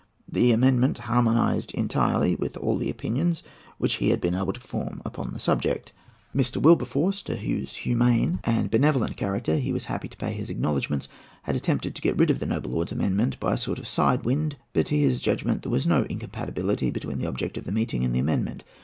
[0.27, 3.43] The amendment harmonized entirely with all the opinions
[3.77, 5.93] which he had been able to form upon subject.
[6.35, 6.57] Mr.
[6.57, 9.17] Wilberforce, to whose humane and benevolent Mr.
[9.17, 11.07] character he was happy to pay his acknowledgments,
[11.43, 14.25] had attempted to get rid of the noble lord's amendment by a sort of side
[14.25, 18.03] wind; but to his judgment there was no incompatibility between the object of the meeting
[18.03, 18.63] and the amendment.